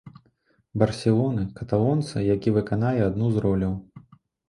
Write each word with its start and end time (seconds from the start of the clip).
Барселоны, 0.83 1.45
каталонца, 1.61 2.25
які 2.35 2.57
выканае 2.59 2.99
адну 3.13 3.33
з 3.37 3.49
роляў. 3.49 3.73